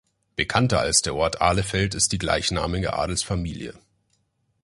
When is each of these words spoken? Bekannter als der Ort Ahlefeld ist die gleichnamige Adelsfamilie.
Bekannter 0.35 0.79
als 0.79 1.03
der 1.03 1.13
Ort 1.13 1.41
Ahlefeld 1.41 1.93
ist 1.93 2.11
die 2.11 2.17
gleichnamige 2.17 2.93
Adelsfamilie. 2.93 3.75